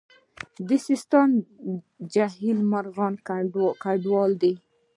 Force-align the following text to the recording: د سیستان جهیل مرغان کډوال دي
د 0.67 0.69
سیستان 0.87 1.29
جهیل 2.13 2.59
مرغان 2.71 3.13
کډوال 3.83 4.31
دي 4.41 4.53